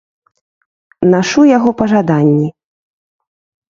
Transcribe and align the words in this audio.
Нашу 1.13 1.47
яго 1.57 1.69
па 1.85 1.91
жаданні. 1.95 2.47